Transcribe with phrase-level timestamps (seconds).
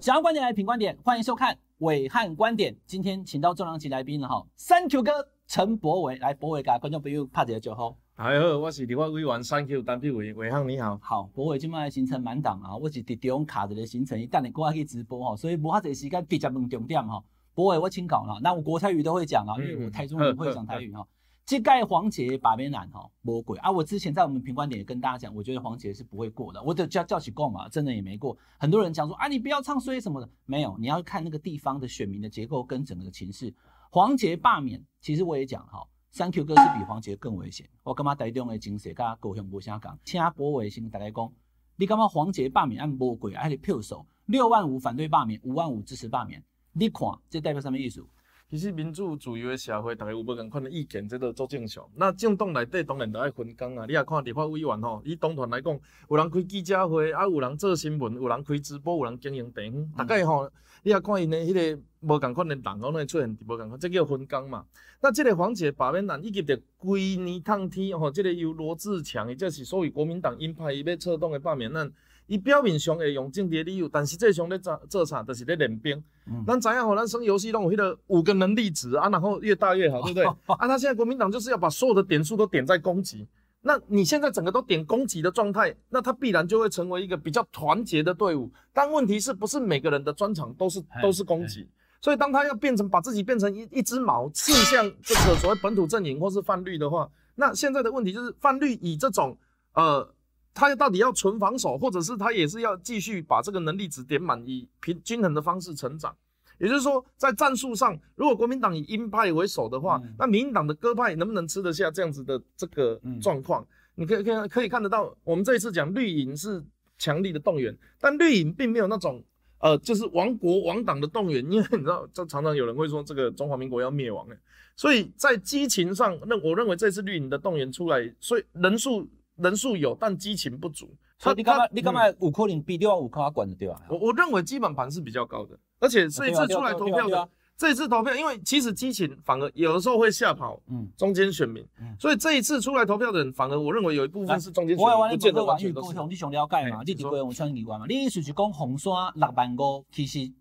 [0.00, 2.74] 想要观点来评观点，欢迎收看伟汉观点。
[2.86, 5.12] 今天请到重量级来宾了哈，三 Q 哥
[5.48, 7.96] 陈博伟来，博伟给观众朋友拍几个酒后。
[8.14, 10.96] 大家好，我是立法委员三 Q 单碧伟伟汉，你好。
[11.02, 17.20] 好，博伟今麦行程满档啊，我是伫中卡着的行程，一旦你过来去直播哈，所以无哈这时间直接问重点哈。
[17.52, 21.04] 博伟我请讲啦，那我国台语都会讲啊，因为我台中人会讲台语哈。
[21.48, 23.70] 这盖黄杰把边难哈，魔鬼啊！
[23.70, 26.62] 我之前在我们评观点也跟大家讲，我觉得黄杰是不会过的。
[26.62, 28.36] 我得叫叫起过嘛，真的也没过。
[28.58, 33.50] 很多人讲说啊，你不要唱衰什么的，没有，你要看那个地方的选民的结构跟整个情势。
[33.90, 37.66] 黄杰罢免，其实我也讲哈，三 Q 哥是比黄杰更危险。
[37.82, 39.98] 我干嘛台中的精神，跟高雄无相讲。
[40.04, 41.32] 请博伟先大家讲，
[41.76, 46.44] 你干嘛黄杰罢免按魔鬼，还是票数六万五反对罢免，五万五支持罢免？
[46.74, 48.06] 你看这代表什么意思？
[48.50, 51.86] 其实民主自由的社会，大家有无共款的意见，这都做正常。
[51.94, 53.84] 那政党内底当然都爱分工啊。
[53.86, 60.50] 你也看立法委员吼，以党团来讲，有人开记者会，啊有人做新闻，有人开直播，有人经营电大概吼，
[60.82, 64.64] 你也看因的迄个无共款的人，可能出现无共款，这叫分工嘛。
[65.02, 71.92] 那这个黄姐罢免案，以及着规年烫天吼，这个由罗志强，伊这是所谓国民党鹰派伊要策动的罢免案。
[72.28, 76.00] 伊表面上会用政治理由，但实际上咧做做啥，就是咧练兵。
[76.46, 80.24] 咱知影吼，咱生游戏拢有迄个五个能力值啊，然后越大越好，对不对？
[80.54, 83.26] 啊，他现在国民党就是要把所有的点数都点在攻击。
[83.62, 88.52] 那你现在整个都点攻击的状态，那他必然就会成为一个比较团结的队伍。
[88.74, 91.66] 但问题是不是每个人的专长都是都是攻击？
[92.02, 99.34] 所以当他要变成把自己变成一一只矛刺向这个所谓本土阵营或是泛绿的话，那现在的问题就是泛绿以这种
[99.72, 100.14] 呃。
[100.58, 106.12] 他到底要纯防守，或者是他也是要继续把这个能力值点满，以平均衡的方式成长？
[106.58, 113.64] 也就是说，在战术上，如果国民党以鹰派为首的话，那民进党的鸽派能不能吃得下这样子的这个状况？
[113.94, 116.60] 你可以可以可以看得到，我们这一次讲绿营是
[116.98, 119.22] 强力的动员，但绿营并没有那种
[119.60, 124.36] 呃，就是亡国亡党的动员，因为你知道，就常常有人会说这个中华民国要灭亡了，
[124.74, 129.08] 所以在激情上，那我认为这次绿营的动员出来，所以人数。
[129.38, 130.88] 人数有，但激情不足。
[131.18, 131.66] 所以你干嘛？
[131.72, 133.82] 你干嘛五颗零比六万五颗管的对吧？
[133.90, 141.66] 我我认为基本盘是比较高的，而且这一次出来投票的，这一次投票，因为其实激情反而有的时候会吓跑，嗯，中间选民，
[141.98, 145.98] 所以这一次出来投票的人，反而我认为有一部分是中间选民，不见得完全都是。
[146.08, 146.82] 你想了解嘛？
[146.86, 147.86] 你只会用穿疑关嘛？
[147.88, 150.32] 你意思是讲红山六万五，其实。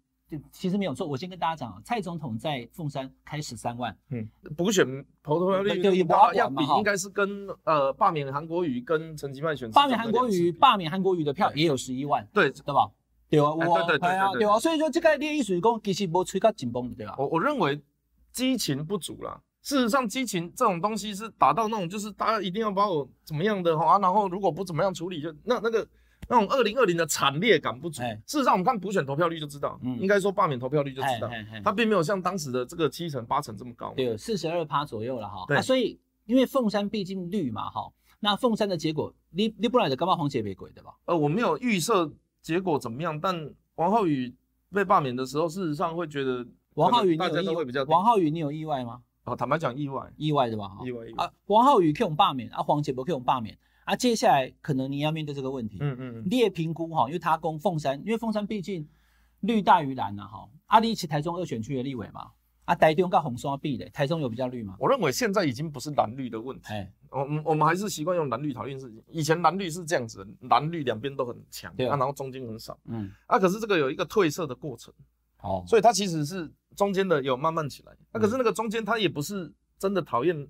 [0.51, 4.27] 其实没有错，我先跟大家讲啊，蔡总统在凤山开十三万，嗯，
[4.57, 4.85] 补选
[5.23, 5.81] 投投票率
[6.35, 12.91] 要比应该是跟呃罢免韩国瑜跟陈其迈选罢免韩国瑜罢免韩国瑜的票也有十一万，对对吧？
[13.29, 17.15] 对啊，我对对啊，对啊，所以说这个列意属于讲其实无吹到紧绷的，对吧？
[17.17, 17.81] 我我认为
[18.33, 19.41] 激情不足啦。
[19.61, 25.87] 事实上激情这种东西是达到那种就是大家一定要把我怎么样的哈，然后如果不怎么样处理就那那个。
[26.29, 28.01] 那种二零二零的惨烈感不足。
[28.25, 31.29] 事实上，我们看补选投票率就知道，应该说罢免投票率就知道，
[31.63, 33.93] 它并没有像当时的这个七成八成这么高。
[33.95, 35.45] 对，四十二趴左右了哈。
[35.47, 40.93] 对，所以因为凤山毕竟绿嘛哈，那凤山的结果，你你不来的干嘛黄姐被鬼对吧？
[41.05, 42.11] 呃，我没有预设
[42.41, 44.33] 结果怎么样，但王浩宇
[44.71, 47.83] 被罢免的时候，事实上会觉得王浩宇大家都会比较。
[47.85, 49.01] 王浩宇，你有意外吗？
[49.23, 50.71] 哦，坦白讲，意外，意外的吧？
[50.85, 51.31] 意外，意外啊！
[51.47, 53.57] 王浩宇可以罢免啊，黄姐不可以罢免。
[53.87, 58.85] 啊，接下来可能你要面对这个问题，嗯嗯，你也评估哈，因为他攻凤山，因为凤山毕竟
[59.39, 60.45] 绿大于蓝呐哈。
[60.65, 62.29] 阿里起台中二选区的立委嘛，
[62.65, 64.75] 啊，台中跟红双壁的，台中有比较绿吗？
[64.77, 69.01] 我认为现在已经不是蓝绿的问题，哎，我我们还是习惯用蓝绿讨论事情。
[69.07, 74.93] 以前蓝绿是这样子，蓝绿两边都很强，对啊，然后中间很少，嗯，啊，可是这个有一个褪色的过程，
[75.41, 79.49] 哦，所以它其实是中间的有慢慢起来，那可是那个中间它也不是
[79.79, 80.45] 真的讨厌。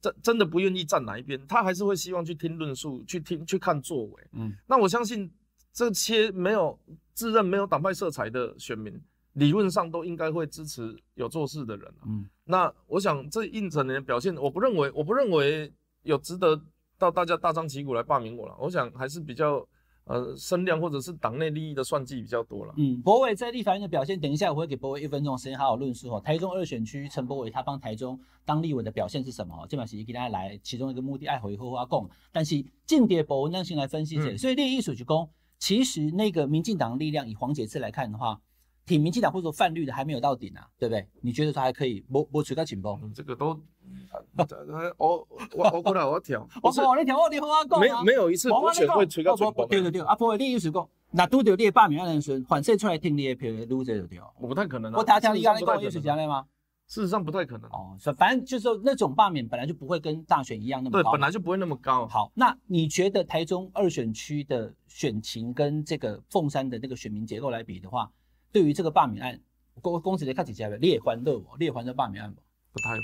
[0.00, 4.26] 真真的不愿意站哪一边，他还是会希望去听论述，去听去看作为。
[4.32, 5.30] 嗯，那我相信
[5.72, 6.78] 这些没有
[7.14, 9.00] 自认没有党派色彩的选民，
[9.32, 11.94] 理论上都应该会支持有做事的人。
[12.06, 15.72] 嗯，那我想这应承的表现，我不认为，我不认为
[16.02, 16.60] 有值得
[16.96, 18.56] 到大家大张旗鼓来罢免我了。
[18.60, 19.66] 我想还是比较。
[20.08, 22.74] 呃，声量或者是党内利益的算计比较多了。
[22.76, 26.20] 嗯，博伟在立法院的表现，等一下我会给博伟一分钟时间好好论述哦。
[26.20, 29.66] 台中二选区陈博伟他帮台中当立委的表现是什么？
[29.68, 32.08] 这把是给大家来其中一个目的，爱回后花供。
[32.32, 35.28] 但是间谍博文那先来分析这，所以列艺术局公，
[35.58, 38.40] 其实那个民进党力量以黄杰志来看的话。
[38.88, 41.06] 挺民进党或者说泛绿的还没有到顶啊，对不对？
[41.20, 42.02] 你觉得说还可以？
[42.08, 42.98] 摸摸吹个紧绷？
[43.14, 43.48] 这个都，
[44.96, 46.48] 我我我过来我调。
[46.62, 47.78] 我 说你调我你好我讲。
[47.78, 49.68] 没没有一次补选会吹个紧绷。
[49.68, 54.98] 对对对，阿婆你意思讲，那拄着你罢免案人选，反射出来听你的票，撸这就对我不太可能啊。
[54.98, 56.44] 我听听你刚才讲意思讲的吗？
[56.86, 57.68] 事实上不太可能。
[57.68, 61.10] 哦，反正就是说那种罢免本来就不会跟大选一样那么高。
[61.10, 62.08] 对，本来就不会那么高。
[62.08, 68.10] 好，那你觉得台中二选区的选情跟这个凤山的那个选民结构来比的话？
[68.52, 69.40] 对于这个罢免案，
[69.80, 71.56] 公公子的看起来列欢乐不？
[71.56, 72.40] 列欢乐罢免案不？
[72.72, 73.02] 不太会。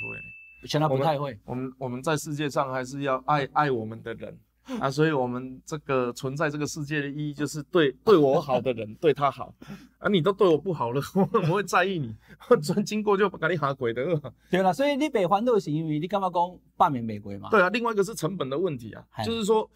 [0.67, 1.39] 现在不太会。
[1.45, 4.39] 我们我们在世界上还是要爱爱我们的人
[4.81, 9.55] 啊，所以我们这个存在这个世界的意义就是对对我好的人对他好
[9.99, 12.15] 啊，你都对我不好了， 我怎么会在意你？
[12.49, 14.03] 我经过就把你下鬼的。
[14.51, 17.51] 对了，所以你北欢乐是因为你干嘛讲罢免美国嘛？
[17.51, 19.69] 对啊，另外一个是成本的问题啊，就是说。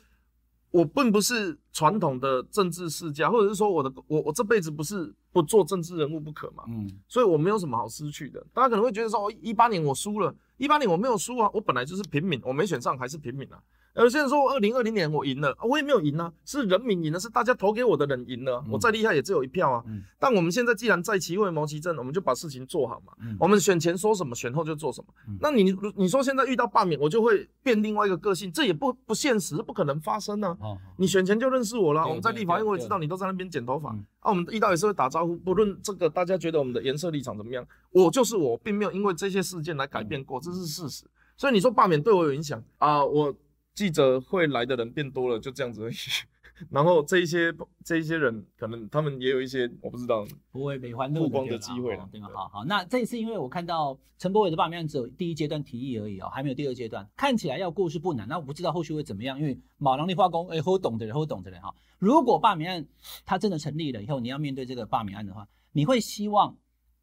[0.71, 8.45] 我并不是传统的政治世家，或者是说我的我我这辈子不是不做政治人物不可嘛，嗯，所以我没有什么好失去的。
[8.53, 13.63] 大家可能会觉得说，哦，一八年我输了，一八年我没有输啊，我本来就是平民，我没选上还是平民啊。
[14.03, 19.85] 有些人说，二零二零年我赢了，我也没有赢啊，是人民赢了，是大家投给我的人赢了，我再厉害也只有一票啊。
[20.21, 23.13] 但我们现在既然在其位谋其政，我们就把事情做好嘛。
[23.41, 25.13] 我们选前说什么，选后就做什么。
[25.41, 30.57] 那你你说现在遇到罢免，我就会变另外一个个性，这也不不现实，不可能发生啊。
[30.97, 33.91] 你选前就认识我了，我们在立法院我也知道你都在那边剪头发
[34.21, 34.31] 啊。
[34.31, 41.05] 我们遇到也是会打招呼，不论这个大家觉得我们的颜色立场怎么样，我就是我，并没有因为这些事件来改变过，这是事实。
[41.37, 43.05] 所以你说罢免对我有影响啊？
[43.05, 43.35] 我。
[43.79, 45.95] 记者会来的人变多了，就这样子而已。
[46.69, 47.55] 然后这一些
[47.85, 52.29] 这一些人，可能他们也有一些我不知道，不会美欢曝光的机会了，对吗？
[52.35, 58.27] 好好，那这一次因为我看到陈柏伟的罢免案只有第一阶段提议而已哦，还没有第二阶段，看起来要过是不难。
[58.27, 61.73] 那我不知道后续会怎么样，因为马郎的化工，哎，好懂的人，好懂的人哈。
[62.01, 62.85] 如果罢免案
[63.25, 66.57] 它真的成立了以后，你要面对这个罢免案的话，你会希望？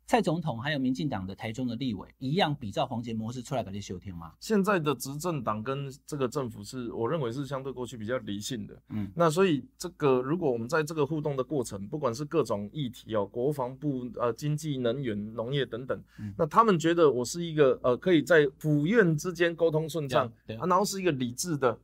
[0.08, 4.34] 蔡总统还有民进党的台中的立委一样比照黄杰模式出来给你修听吗？
[4.40, 8.80] 现在的执政党跟这个政府是，我认为是相对过去比较理性的。
[8.90, 16.00] 嗯，那所以这个如果我们在这个互动的过程，不管是各种议题哦，国防部、呃，经济、能源、农业等等，
[16.38, 21.80] 那他们觉得我是一个呃，可以在府院之间沟通顺畅，啊，然后是一个理智的。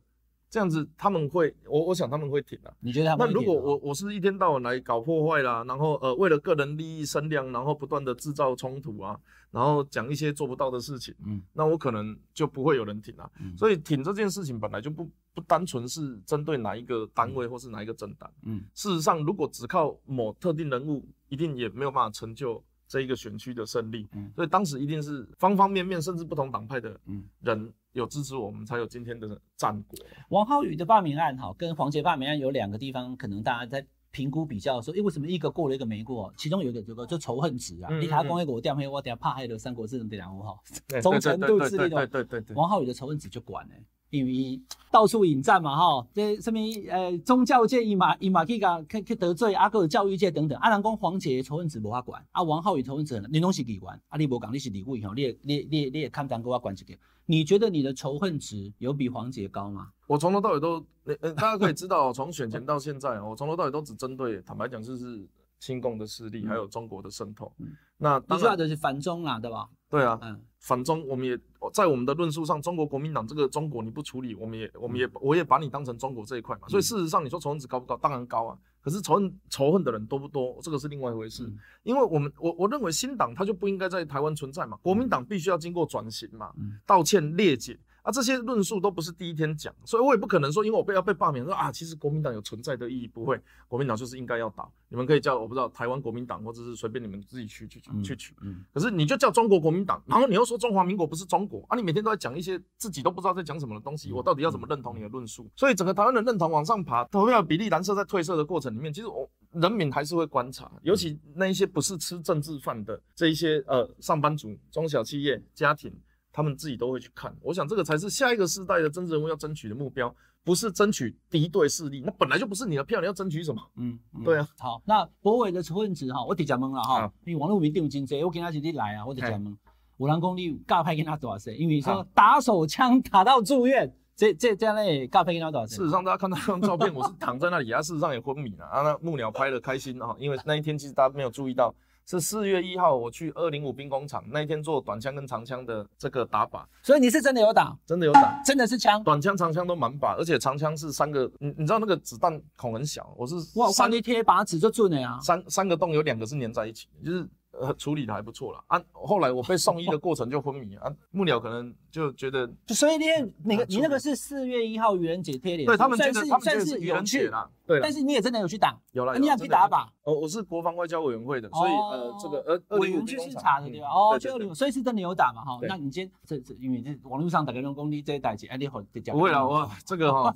[0.52, 2.70] 这样子他们会，我我想他们会挺啊。
[2.80, 3.16] 你觉得？
[3.18, 9.18] 那如果我我是一天到晚来搞破坏啦，然后呃为了个人利益声量，然后不断的制造冲突啊，
[9.50, 13.30] 然后讲一些做不到的事情，嗯，那我可能就不会有人挺啊。
[13.56, 22.62] 所以挺这件事情本来就不不单纯是针对哪一个单位或是哪一个政党，嗯，事实上如果只靠某特定人物，一定也没有办法成就。
[22.88, 26.94] 这一个选区的胜利，嗯，所以当时一定是方方面面，甚至不同党派的
[27.40, 29.98] 人有支持我们，才有今天的战果。
[30.30, 36.32] 王浩宇的罢免案，哈，跟黄杰罢免案有两个地方，可能大家在评估比较的时候，哎，为什么一个过了一个没过？
[36.36, 40.62] 其中有一个这个就仇恨值啊，你他光一个我掉黑，我等下怕害的三国志能得两五号，
[41.02, 43.74] 忠诚度之类的，对对对，王浩宇的仇恨值就管了。
[44.12, 44.60] 因为
[44.90, 46.58] 到处引战嘛，哈，这什么
[46.90, 56.94] 呃宗教界伊嘛伊嘛去甲去去得罪阿个教育界等等，阿人讲黄杰仇恨值无法管，啊王浩宇仇恨值你拢是李管，啊你无讲你是李伟吼，你也你你你也看单给我管一个，
[57.24, 59.88] 你觉得你的仇恨值有比黄杰高吗？
[60.06, 65.26] 我从头到尾都，呃大家可以知道，从选前到现在，我从头到尾都只针对，坦白讲就是
[65.58, 67.50] 亲共的势力，还有中国的渗透。
[67.96, 69.70] 那当然就是反中啦，对吧？
[69.88, 71.38] 对啊，嗯，反中我们也
[71.72, 76.68] 在我们的论述上，中国国民党这个中国你不处理，我们也我们也我也把你当成中国这一块嘛。
[76.68, 77.96] 所以事实上你说仇恨值高不高？
[77.96, 78.56] 当然高啊。
[78.80, 80.58] 可是仇恨仇恨的人多不多？
[80.62, 81.52] 这个是另外一回事。
[81.82, 86.52] 因为我们我我认为新党它就不应该在台湾存在嘛，国民党必须要经过转型嘛，
[86.86, 87.78] 道歉列解。
[88.02, 94.70] 啊，这些论述都不是第一天讲，所以我也不可能说，因为我被要被罢免，说啊，其实国民党有存在的意义，不会，国民党就是应该要倒。
[94.88, 98.34] 你们可以叫我不知道台湾国民党，或者是随便你们自己去去去取。
[98.74, 105.48] 可是你就叫中国国民党，然后你又说中华民国不是中国啊，你每天都在讲一些自己都不知道在讲什么的东西，我到底要怎么认同你的论述？
[105.56, 115.94] 所以整个台湾的认同往上爬，投票比例蓝色在褪色的过程里面，其实我人民还是会观察，尤其那一些不是吃政治饭的这一些呃上班族、中小企业家庭。
[116.32, 120.12] 他们自己都会去看，我想这个才是下一个时代的真正人物要争取的目标，
[120.42, 123.60] 不是争取敌对势力，那本来就不是你的票，你要争取什么？
[123.76, 124.48] 嗯，对啊。
[124.58, 129.58] 好，那博伟的仇恨值哈，我直接问了哈，因为网络名定真济，我跟他一起来啊，我直接问，
[129.98, 131.54] 五郎公你尬派跟他多少岁？
[131.54, 135.76] 因为说打手枪打到住院，这这这样嘞，尬派跟他多少岁？
[135.76, 138.80] 事实上，大家看到那张照片，我是躺在那里啊，事实上也昏迷了啊。
[138.80, 141.74] 那木鸟拍的开心啊，因为那一天其实大家没有注意到。
[142.06, 157.28] 是四月一号，我去二零五兵工厂那一天做短枪跟长枪的这个打靶，所以你是真的有打，真的有打，真的是枪，短枪长枪都满靶，而且长枪是三个，你你知道那个子弹孔很小，我是哇，三一贴靶子就准了呀，三三个洞有两个是粘在一起，就是。
[157.52, 158.82] 呃，处理的还不错了啊。
[158.92, 163.04] 后来我被送医的过程就昏迷啊，幕僚可能就觉得， 所以你
[163.44, 167.80] 那个你那个是四月一号愚人节贴脸，对他们觉得他们觉得是愚人节啦，对。
[167.80, 169.86] 但是你也真的有去打，有了，你要去打靶。
[170.04, 173.88] 哦，我是国防外交委员会的，所以呃这个呃委员去视察的对吧？
[173.88, 175.58] 哦，就二零五，所以是真的有打嘛哈。
[175.68, 178.82] 那你今天这这因为这网络上打个人工，你这一代节，哎你好，
[179.12, 180.34] 不会了，我这个 哈。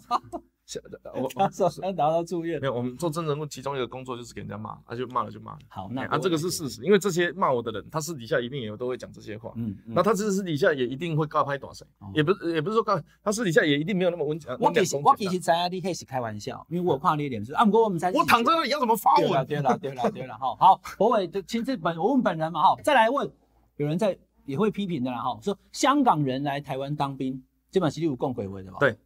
[0.67, 0.81] 下
[1.15, 2.67] 我他说他拿到住院没。
[2.67, 5.59] 有，我们做真人物其中一个工作就是给人家骂，他就骂了就骂了。
[5.69, 9.53] 好，那哎啊，这个是事实，因为这些骂我的人，他私底下一定也都会讲这些话。
[9.55, 19.45] 嗯，嗯那他私底下也一定会告拍短谁哦，也不是也不是说告，他私底下也一定没有那么温呃我其实我其俭实知影你迄是开玩笑，因为我有看你脸是啊，不过我们才我躺在那里要怎么发对了？
[19.45, 23.31] 对了对了对了，哈好，博伟就亲自本我问本人嘛哈，再来问，
[23.77, 28.79] 有人在也会批评的啦哈，说香港人来台湾当兵，基本上是有共轨位的吧？
[28.81, 28.97] 对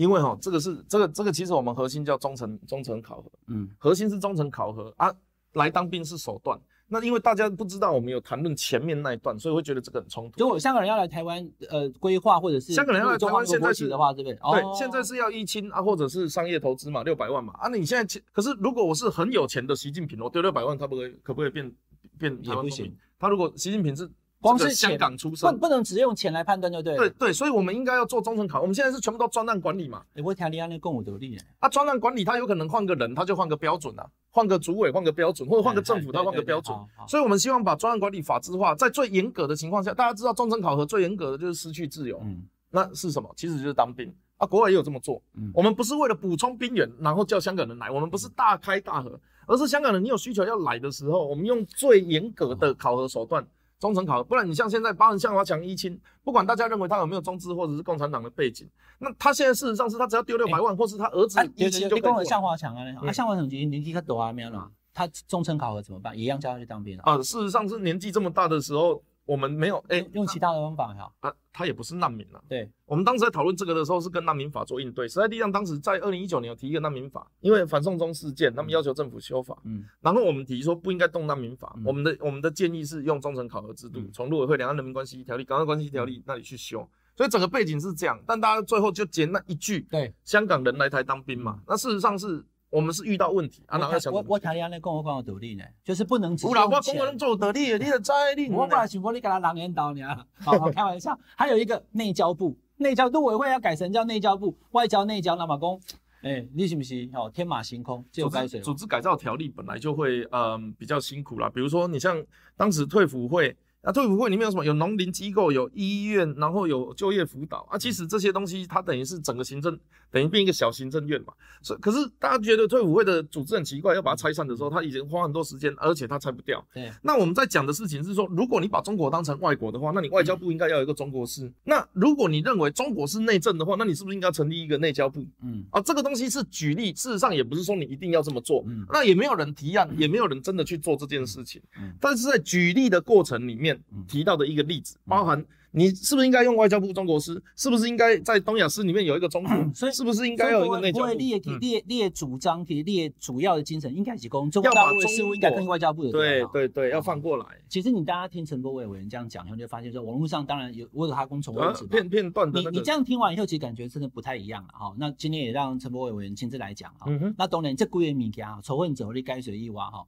[0.00, 5.14] 因为哈，这个是这个这个其实我们核心叫忠诚忠诚考核，嗯，核心是忠诚考核啊，
[5.52, 6.58] 来当兵是手段。
[6.88, 10.40] 那因为大家不知道我们有谈论前面那一段，所以会觉得这个很冲突。
[10.40, 14.34] 如果香港人要来台湾，呃，规划或者是香港人要来台湾现在是的话，对不对？
[14.34, 21.70] 对，哦现在是要一清啊，或者是商业投资嘛，六百万嘛啊，那你现在钱可是如果我是很有钱的习近平，我丢六百万，他不可以可不可以变
[22.18, 22.96] 变也不行？
[23.18, 24.10] 他如果习近平是
[24.40, 26.96] 光是香港出不生，不能只用钱来判断，对不对？
[26.96, 28.60] 对，对，所以我们应该要做忠诚考。
[28.60, 31.44] 我们现在是全部都专案管理嘛，欸我听你安尼讲有道理诶。
[31.58, 36.74] 啊，专案管理他有可能换个人，他就换个标准啊，换个主委换个标准，或者换个政府哎他换个标准。
[37.06, 43.30] 所以我们希望把专案管理法制化，在最严格的情况下，大家知道忠诚考核最严格的就是失去自由，嗯那是什么？
[43.36, 45.20] 其实就是当兵啊，国外也有这么做。
[45.36, 53.46] 嗯我们不是为了补充兵员，然后叫香港人来，我们不是大开大合，而是香港人你有需求要来的时候，我们用最严格的考核手段。
[53.80, 58.68] 忠诚考核，不然你像现在包含向华强一清，不管大家认为他有没有中资或者是共产党的背景，
[58.98, 66.16] 那他现在事实上是他只要丢六百万，或是他儿子一清就可以过来你讲的向华强啊，啊，嗯向华强其实年纪他大啊，没有啦，他忠诚考核怎么办？
[66.16, 67.14] 一样叫他去当兵啊？
[67.14, 71.12] 啊、事实上是年纪这么大的时候，我们没有哎、用其他的方法哈。
[71.20, 72.42] 啊，他也不是难民啊。
[72.48, 75.06] 对，我们当时在讨论这个的时候，是跟难民法做应对。
[75.06, 81.72] 时代力量当时在二零一九年有提一个难民法，因为反送中事件，他们要求政府修法，嗯然后我们提说不应该动难民法。
[81.76, 86.88] 嗯我们的我们的建议是用忠诚考核制度嗯，从陆委会两岸人民关系条例、港澳关系条例那里去修。
[87.16, 100.06] 所以整个背景是这样，但大家最后就捡那一句对，香港人来台当兵嘛，那事实上是我们是遇到问题啊，然后要想我我听你安尼讲，我讲有道理呢， 就是不能只有啦，我讲我能做得力，你的在你我本来想说你给他狼烟刀呢，
[100.38, 101.18] 好好 开玩笑。
[101.36, 105.80] 还有一个内交部，内交陆委会要改成叫内交部，外交内交，那么公，
[106.22, 112.24] 哎、你是不是哦天马行空，只有组改水织组织改造条例本来就会嗯比较辛苦啦，比如说你像
[112.56, 113.56] 当时退辅会。
[113.82, 114.64] 啊，退伍会里面有什么？
[114.64, 117.78] 有农林机构，有医院，然后有就业辅导啊。
[117.78, 119.78] 其实这些东西，它等于是整个行政，
[120.10, 121.32] 等于变一个小行政院嘛。
[121.62, 126.62] 所以，可是大家觉得退伍会的组织很奇怪，要把它拆散的时候，他已经花很多时间，而且他拆不掉。
[126.74, 131.50] 对，那我们在讲的事情是说，如果你把中国当成外国的话，那你外交部应该要有一个中国司。
[131.64, 135.24] 那如果你认为中国是内政的话，那你是不是应该成立一个内交部？
[135.42, 141.62] 嗯啊，这个东西是举例，事实上也不是说你一定要这么做，嗯那也没有人提案，也没有人真的去做这件事情。
[141.78, 151.04] 嗯但是在举例的过程里面嗯提到的一个例子，包含你是不是应该用外交部中国司，是不是应该在东亚司里面有一个中国，所以是不是应该有一个内交部？
[151.04, 157.46] 不会列嗯列列主张，其实列主要的精神应该是公中国大陆的事务应该跟外交部的对对对，要放过来。
[157.68, 161.88] 其实你大家听陈伯伟委员这样讲，以后就发现说，网络上当然有我有他公重呃问题嘛。
[161.90, 164.92] 片片段的，你你这样听完以后，其实感觉真的不太一样了哈。
[164.98, 167.06] 那今天也让陈伯伟委员亲自来讲哈。
[167.38, 170.04] 那当然这几个物件哈，仇恨者你该随意挖哈。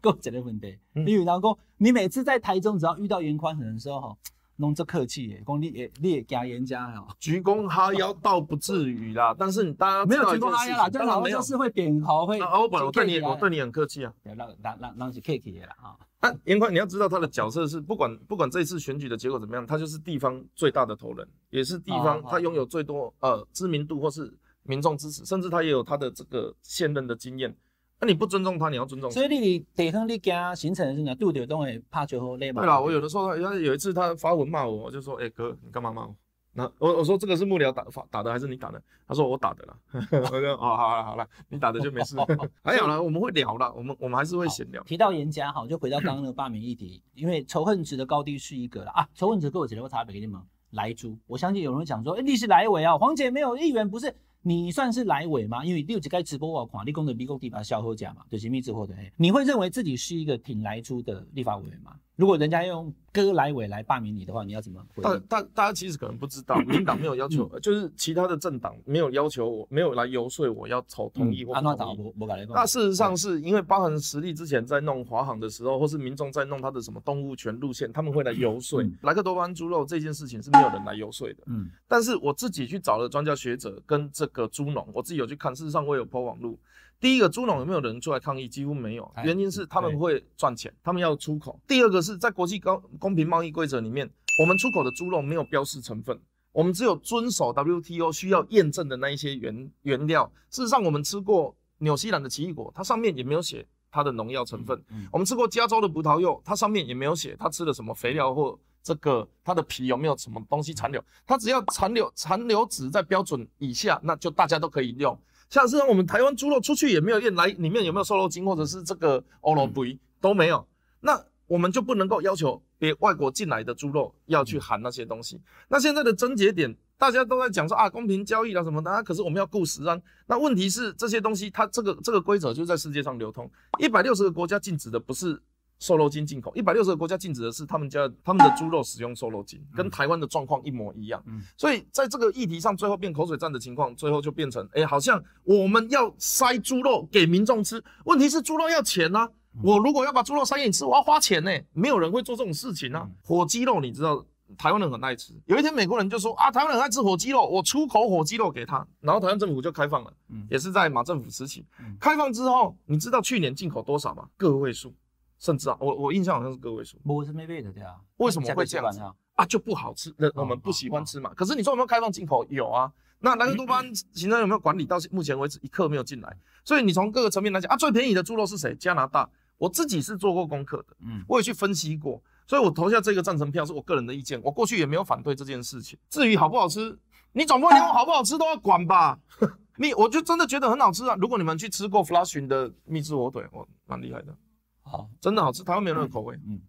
[0.00, 4.16] 够一个问题，嗯你有人讲，你每次在台中只要遇到严宽恒的时候哈，
[4.56, 7.06] 弄这客气耶，讲你也你也加严家哈。
[7.18, 12.40] 鞠躬哈腰倒不至于啦，但是你大家没有知道一件举过哈腰啦，就是好像当然没有就是会点头会。
[12.40, 14.12] 啊，我本来我对你我对你很客气啊。
[14.22, 15.98] 让让让让是 cake 的啦哈。
[16.22, 24.30] 那严宽，你要知道他的角色是不管不管这次选举的结果怎么样，他就是地方最大的头人，也是地方哦他拥有最多呃知名度或是
[24.64, 27.56] 民众支持，甚至他也有他的这个现任的经验。
[28.00, 29.10] 那你不尊重他，你要尊重。
[29.10, 32.62] 所以你地方你行行程的时候，拄着都会拍招呼礼貌。
[32.62, 36.16] 对啦，我有的时候他有一次他发文骂我，我就说，哎、哥，你干嘛骂我？
[36.52, 38.82] 那我我说这个是幕僚打发打的还是你打的？
[39.06, 39.76] 他说我打的啦。
[40.32, 42.16] 我说哦好了好了，你打的就没事。
[42.64, 44.82] 还有呢，我们会聊了，我们我们还是会闲聊。
[44.84, 49.06] 提到严家好，就回到刚刚那个罢免议题，因为仇恨值的高低是一个了啊。
[49.14, 50.40] 仇恨值跟我姐姐差别给你们
[50.70, 54.14] 来猪，我相信有人会讲说，哎、你是来委啊，黄姐没有议员不是。
[54.42, 55.64] 你算是来委吗？
[55.64, 58.94] 因为六级该直播我看，你讲的美国地把消后价嘛，就是密之后的。
[59.16, 61.94] 你会认为自己是一个挺来出的立法委员吗？
[62.20, 65.18] 如果人家用割来委来罢免你的话，你要怎么回大？
[65.26, 72.46] 大大家其实可能不知道， 民党没有要求，嗯就是其他的政党没有要求我，没有来游说我要投同意或安不同意。
[72.50, 81.36] 那事实上是因为包含实力之前在弄华航的时候，或是民众在弄他的什么动物权路线，他们会来游说嗯莱克多巴胺猪肉这件事情是没有人来游说的。
[81.46, 86.58] 嗯但是我自己去找了专家学者跟这个猪农，我自己有去看，事实上我有 po 网路。
[87.00, 88.46] 第一个，猪农有没有人出来抗议？
[88.46, 91.58] 几乎没有，哎原因是他们对会赚钱，他们要出口。
[91.66, 96.20] 第二个是在国际高公平贸易规则里面，我们出口的猪肉没有标示成分
[96.52, 100.30] 我们只有遵守 WTO 需要验证的那一些原原料。
[100.50, 104.84] 事实上，我们吃过纽西兰的奇异果，它上面也没有写它的农药成分。
[105.10, 111.02] 我们吃过加州的葡萄柚，它上面也没有写它吃了什么肥料或这个它的皮有没有什么东西残留。
[111.24, 115.18] 它只要残留残留值在标准以下，那就大家都可以用。
[115.50, 119.82] 像是我们台湾猪肉出去也没有验来里面有没有瘦肉精或者是这个欧罗布
[120.20, 120.66] 都没有，
[121.00, 125.40] 那我们就不能够要求别外国进来的猪肉要去含那些东西。
[125.68, 130.00] 那现在的症结点，大家都在讲说啊公平交易啊什么的，啊，可是我们要顾食安。
[130.26, 135.40] 那问题是这些东西它这个这个规则就在世界上流通，一百六十个国家禁止的不是。
[135.80, 141.20] 瘦肉精进口，一百六十个国家禁止的是他们家他们的猪肉使用瘦肉精，跟台湾的状况一模一样。
[141.26, 149.26] 嗯，所以在这个议题上，最后变口水战的情况，最后就变成，哎，好像我们要塞猪肉给民众吃，问题是猪肉要钱呐。
[149.64, 153.08] 我如果要把猪肉塞给你吃，我要花钱呢，没有人会做这种事情啊。
[153.22, 154.24] 火鸡肉你知道，
[154.56, 155.32] 台湾人很爱吃。
[155.46, 160.12] 有一天美国人就说啊，台湾人爱吃火鸡肉，我出口火鸡肉给他，然后台湾政府就开放了，
[160.50, 161.64] 也是在马政府时期
[161.98, 164.28] 开放之后，你知道去年进口多少吗？
[164.36, 164.94] 个位数。
[165.40, 167.96] 甚至啊，我我印象好像是个位数，不是没味的对啊？
[168.18, 169.00] 为什么会这样子
[169.34, 169.44] 啊？
[169.46, 171.32] 就不好吃，那我们不喜欢吃嘛。
[171.34, 172.46] 可是你说有没有开放进口？
[172.50, 172.92] 有啊。
[173.22, 174.86] 那莱克多巴胺行政有没有管理？
[174.86, 176.36] 到目前为止一克没有进来。
[176.64, 178.74] 所以你从各个层面来讲啊，最便宜的猪肉是谁？
[178.76, 179.28] 加拿大。
[179.58, 184.40] 我自己是做过功课的，嗯，我也去分析过，所以我投下这个赞成票是我个人的意见。
[184.42, 185.98] 我过去也没有反对这件事情。
[186.08, 186.98] 至于好不好吃，
[187.32, 189.18] 你总不能连我好不好吃都要管吧？
[189.76, 191.14] 你我就真的觉得很好吃啊。
[191.20, 194.34] 如果你们去吃过 Flushing 的秘制火腿，我蛮厉害的。
[194.82, 196.38] 好，真的好吃，台湾没有那个口味。
[196.46, 196.60] 嗯，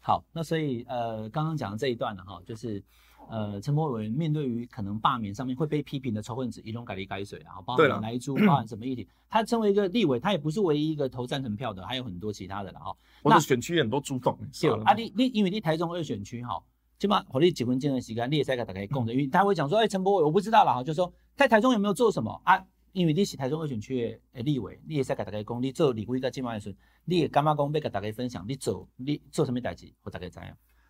[0.00, 2.82] 好，那所以呃，刚刚讲的这一段呢，哈，就是
[3.28, 12.96] 呃，陈柏伟面对于可能罢免上面会被批评的仇恨子，一种改离改水啊，包含来猪， 包含什么议题，他身为一个立委，他也不是唯一一个投赞成票的，还有很多其他的了哈。
[13.24, 16.60] 那选区很多猪动，对啊，你你因为你台中二选区哈，
[16.98, 22.62] 起码和你结婚间的时间，你也在跟大家共的，因为他会讲说，哎，陈柏伟我不知道了哈，就说在台中有没有做什么啊？
[22.92, 28.44] 因为你是台中二选区的立委，你也使甲大家讲，你做立委甲即卖的时，你也干嘛讲要甲大家分享？
[28.48, 30.46] 你做你做什么代志，或大概知影。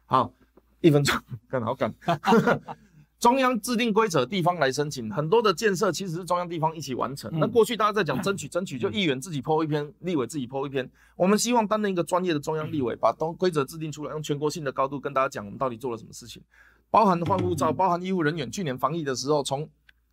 [0.06, 0.32] 好，
[0.80, 1.14] 一分钟，
[1.48, 1.94] 干好干。
[3.20, 7.30] 中央制定规则，地方来申请，很多的建设其实是中央地方一起完成。
[7.34, 10.90] 那过去大家在讲争取，争取就议员自己剖一篇，立委自己剖一篇。
[11.16, 16.42] 我们希望担任一个专业的中央立委，把东规则制定出来，用全国性的高度跟大家讲，我们到底做了什么事情，
[16.90, 18.50] 包含换护照，包含医务人员。
[18.50, 19.68] 去年防疫的时候，从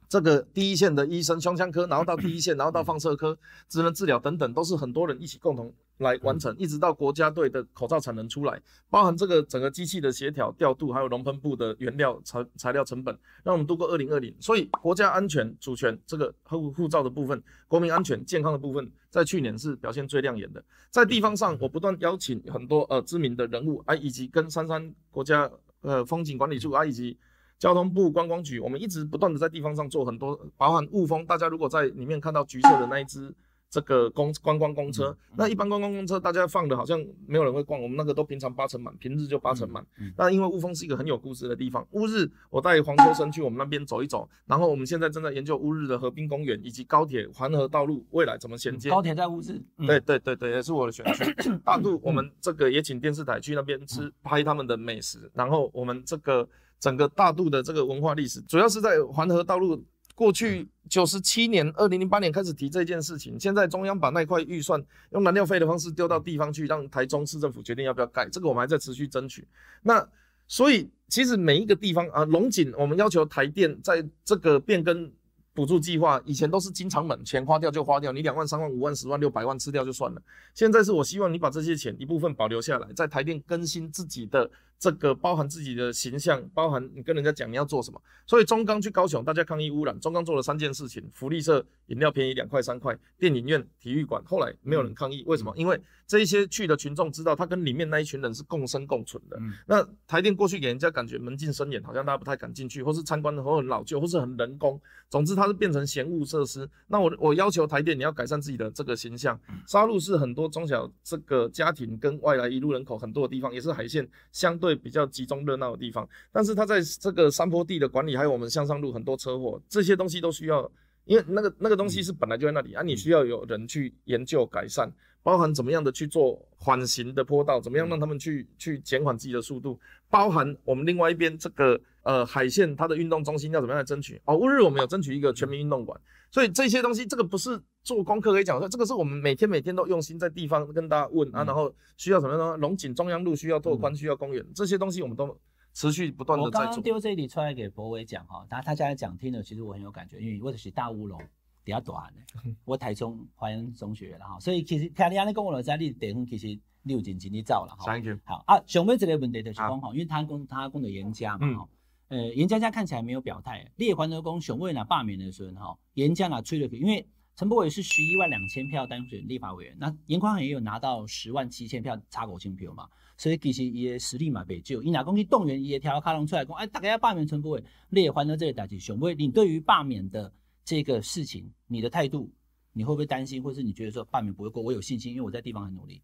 [0.10, 14.34] 这个第一线的医生，胸腔科，然后到第一线，然后到放射科，职能治疗等等，都是很多人一起共同来完成，一直到国家队的口罩产能出来，包含这个整个机器的协调调度，还有熔喷布的原料材材料成本，让我们度过二零二零。
[14.40, 20.64] 所以国家安全主权这个护护照的部分，国民安全健康的部分，在去年是表现最亮眼的。
[20.90, 27.18] 在地方上，我不断邀请很多呃知名的人物啊，以及跟三山国家呃风景管理处啊，以及。
[27.60, 31.26] 交通部观光局，我们一直不断的在地方上做很多，包含雾峰。
[31.26, 33.34] 大家如果在里面看到橘色的那一只。
[33.70, 39.86] 这个公观光公车，那一般观光公车大家放的好像没有人会逛，我们那个都平常八成满，平日就八成满。
[40.16, 48.90] 那因为雾峰是一个很有故事的地方，乌日我带黄秋生去我们那边走一走，然后我们现在正在研究乌日的河滨公园以及高铁环河道路未来怎么衔接。
[48.90, 51.26] 高铁在乌日，对对对对，也是我的选区。
[51.66, 56.48] 大肚我们这个也请电视台去那边吃拍他们的美食，然后我们这个
[56.80, 59.84] 整个大肚的这个文化历史，主要是在环河道路。
[60.16, 69.48] 过去九十七年，二零零八年开始提这件事情，现在中央把那块预算用燃料费的方式丢到地方去，让台中市政府决定要不要盖，这个我们还在持续争取。
[69.84, 70.04] 那
[70.48, 75.12] 所以其实每一个地方啊，龙井我们要求台电在这个变更。
[75.54, 80.22] 补助计划以前都是经常猛，钱花掉就花掉，你两万、三万、五万、十万、六百万吃掉就算了。
[80.54, 84.48] 现在是我希望你把这些钱一部分保留下来，在台电更新自己的
[84.80, 88.02] 这个，包含自己的形象，包含你跟人家讲你要做什么。
[88.26, 94.22] 所以中钢去高雄，大家抗议污染，中钢做了三件事情：福利社饮料便宜两块三块，电影院、体育馆。
[94.26, 95.52] 后来没有人抗议，为什么？
[95.56, 99.40] 因为这一些去的群众知道，他跟里面那一群人是共生共存的。
[99.66, 104.80] 那台电过去给人家感觉门禁森严，好像大家不太敢进去，或是参观的时候很老旧，或是很人工。
[105.10, 106.70] 总之，它是变成闲物设施。
[106.88, 109.40] 那我我要求台电，你要改善自己的这个形象。
[109.66, 116.08] 沙鹿是很多中小这个家庭跟外来一路人口很多的地方，也是海线相对比较集中热闹的地方。
[116.32, 120.72] 但是它在这个山坡地的管理，还有我们向上路很多车祸，这些东西都需要，
[121.06, 124.92] 因为那个那个东西是本来就在那里啊，你需要有人去研究改善。
[125.24, 129.78] 包含怎么样的去做缓行的坡道，怎么样让他们去去减缓自己的速度？
[130.10, 134.22] 包含我们另外一边这个呃海线它的运动中心要怎么样来争取？
[134.24, 136.00] 哦，乌日我们有争取一个全民运动馆，
[136.32, 142.58] 所以这些东西这个不是做功课可以讲说，这个是我们每天每天都用心在地方跟大家问啊，然后需要什么呢？
[142.58, 145.38] 龙井中央路需要拓宽，需要公园，这些东西我们都。
[145.74, 146.82] 持续不断的我刚刚在做。
[146.82, 151.22] 丢这里出来给博伟讲哈，他他现在讲听了，其实我很有感觉，因为我就是大乌龙，
[151.64, 156.48] 比较短的， 我台中华阳中学的哈，所以其实听你安尼讲，我就知道你地方其实
[156.82, 157.86] 你有认真去走了哈。
[157.94, 158.18] Thank you。
[158.24, 161.70] 好啊，上尾一个问题就是讲吼，因为他讲他讲的严家嘛嗯吼，
[162.08, 180.34] 呃，严家家看起来没有表态，你也还得讲上尾若罢免的时候吼，严家若吹了去，因为陈柏伟是十一万两千票当选立法委员，那严宽恒也有拿到十万七千票，差五千票嘛，所以其实伊的实力嘛袂少，伊若讲去动员伊的条卡龙出来讲，哎，大家要罢免陈柏伟，你也还得这个代志，上尾你对于罢免的
[180.66, 182.28] 这个事情，你的态度，
[182.74, 184.64] 你会不会担心，或是你觉得说罢免不会过？
[184.64, 186.02] 我有信心，因为我在地方很努力。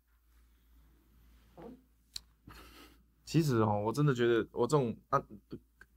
[3.25, 5.19] 其实哦，我真的觉得我这种啊，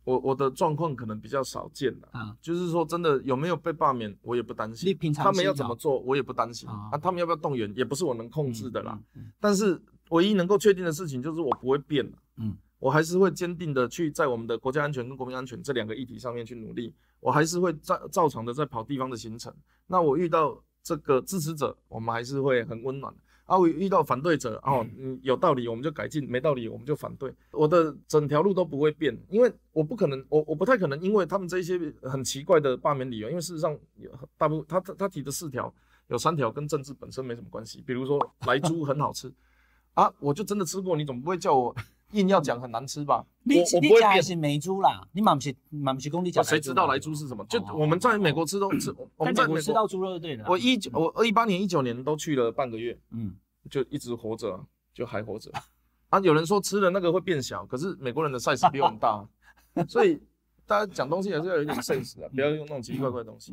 [0.07, 2.09] 我我的状况可能比较少见了。
[2.13, 4.97] 啊，就是说，真的有没有被罢免，我也不担你心。
[4.97, 6.97] 平常他们要怎么做，我也不担心啊啊。
[6.97, 8.97] 他们要不要动员，也不是我能控制的啦。
[9.15, 9.25] 嗯。
[9.25, 12.13] 嗯但是唯一能够确定的事情就是我不会变了。
[12.37, 16.95] 嗯，我还是会坚定的去在我们的国家安全跟国民安全这两个议题上面去努力。
[17.19, 19.53] 我还是会照照常的在跑地方的行程。
[19.89, 23.13] 那我遇到这个支持者，我们还是会很温暖。
[23.47, 27.33] 啊，我遇到反对者，哦，嗯，有道理我们就改进，没道理我们就反对。
[27.53, 35.73] 我的整条路都不会变，因为我不可能，我我不太可能因为他们这一些很奇怪的罢免理由，因为事实上有大部他他他提的四条
[36.09, 39.33] 有三条跟政治本身没什么关系，比如说来猪很好吃
[39.95, 41.75] 啊，我就真的吃过，你总不会叫我
[42.13, 43.25] 硬要讲很难吃吧？
[43.43, 47.45] 你我我不会是美猪啦，你嘛不是嘛不是讲你家啊谁知道来猪是什么？
[47.47, 50.49] 就我们在美国吃都吃，我在们在美国，吃到猪肉就对了啦。
[50.49, 53.35] 我一九我二一八年一九年都去了半个月，嗯，
[53.71, 54.61] 就一直活着啊，
[54.95, 55.51] 就还活着。
[56.11, 59.27] 啊，有人说吃了那个会变小，可是美国人的 size 比我们大，
[59.89, 60.21] 所以
[60.65, 63.53] 大家讲东西还是要有一点 sense 的，不要用那种奇奇怪怪的东西。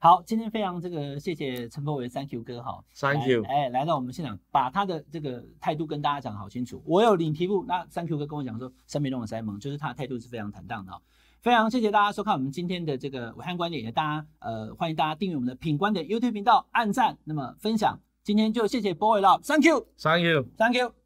[0.00, 6.82] 嗯好，今天非常这个谢谢陈柏伟 Thank you 哥哈 Thank you 哎，来到我们现场，把他的这个态度跟大家讲好清楚。
[6.86, 11.02] 我有领题目，那 Thank you 哥跟我讲说，三米龙的塞蒙，就是他的态度是非常坦荡的哈。
[11.42, 18.00] 非常谢谢大家收看我们今天的这个武汉观点，也大家呃欢迎大家订阅我们的品观点 YouTube 频道，按赞，那么分享。
[18.22, 20.86] 今天就谢谢 Boy 了，Thank you，Thank you，Thank you。
[20.86, 20.99] you。